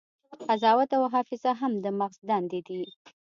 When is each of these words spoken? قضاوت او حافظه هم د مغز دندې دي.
قضاوت 0.47 0.89
او 0.97 1.03
حافظه 1.13 1.51
هم 1.61 1.73
د 1.83 1.85
مغز 1.99 2.19
دندې 2.29 2.59
دي. 2.67 2.81